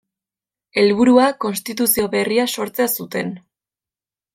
[0.83, 3.35] Helburua konstituzio berria sortzea zuten.